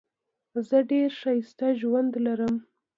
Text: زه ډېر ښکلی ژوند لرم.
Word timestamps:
زه 0.67 0.77
ډېر 0.91 1.09
ښکلی 1.19 1.71
ژوند 1.79 2.11
لرم. 2.25 2.55